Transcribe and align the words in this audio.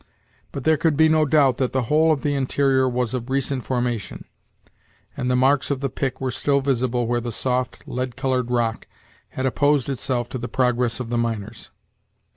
But 0.51 0.63
there 0.63 0.77
could 0.77 0.97
be 0.97 1.07
no 1.07 1.25
doubt 1.27 1.57
that 1.57 1.73
the 1.73 1.83
whole 1.83 2.11
of 2.11 2.21
the 2.23 2.33
interior 2.33 2.89
was 2.89 3.13
of 3.13 3.29
recent 3.29 3.63
formation, 3.63 4.25
and 5.15 5.29
the 5.29 5.35
marks 5.35 5.69
of 5.69 5.79
the 5.79 5.91
pick 5.91 6.19
were 6.19 6.31
still 6.31 6.59
visible 6.59 7.05
where 7.05 7.21
the 7.21 7.31
soft, 7.31 7.87
lead 7.87 8.15
colored 8.15 8.49
rock 8.49 8.87
had 9.29 9.45
opposed 9.45 9.89
itself 9.89 10.27
to 10.29 10.39
the 10.39 10.49
progress 10.49 10.99
of 10.99 11.11
the 11.11 11.19
miners. 11.19 11.69